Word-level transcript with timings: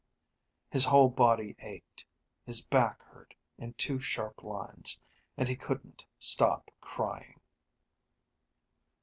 His 0.71 0.83
whole 0.83 1.09
body 1.09 1.55
ached, 1.59 2.03
his 2.43 2.61
back 2.65 3.03
hurt 3.03 3.35
in 3.59 3.73
two 3.75 3.99
sharp 4.01 4.41
lines, 4.43 4.99
and 5.37 5.47
he 5.47 5.55
couldn't 5.55 6.07
stop 6.17 6.71
crying. 6.81 7.39